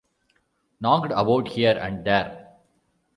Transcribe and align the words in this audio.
Knocked 0.79 1.11
about 1.15 1.47
here 1.49 1.77
and 1.79 2.03
there. 2.03 2.53